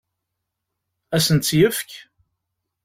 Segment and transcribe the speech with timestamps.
[1.15, 1.89] Ad asen-tt-yefk?